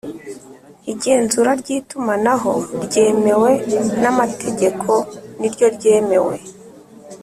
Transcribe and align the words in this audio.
Igenzura 0.91 1.51
ry 1.61 1.69
itumanaho 1.77 2.53
ryemewe 2.85 3.51
n 4.01 4.03
amategeko 4.11 4.91
ni 5.39 5.47
ryo 5.53 5.67
ryemewe 5.75 6.35